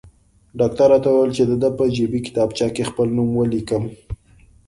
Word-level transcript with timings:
ډاکټر 0.59 0.87
راته 0.93 1.09
وویل 1.11 1.31
چې 1.37 1.43
د 1.47 1.53
ده 1.61 1.69
په 1.77 1.83
جیبي 1.95 2.19
کتابچه 2.27 2.67
کې 2.75 2.89
خپل 2.89 3.07
نوم 3.17 3.29
ولیکم. 3.35 3.83